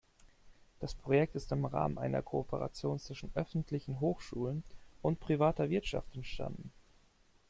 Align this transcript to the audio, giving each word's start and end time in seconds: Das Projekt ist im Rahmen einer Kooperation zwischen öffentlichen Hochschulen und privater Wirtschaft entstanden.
Das 0.79 0.95
Projekt 0.95 1.35
ist 1.35 1.51
im 1.51 1.63
Rahmen 1.63 1.99
einer 1.99 2.23
Kooperation 2.23 2.97
zwischen 2.97 3.29
öffentlichen 3.35 3.99
Hochschulen 3.99 4.63
und 5.03 5.19
privater 5.19 5.69
Wirtschaft 5.69 6.15
entstanden. 6.15 6.71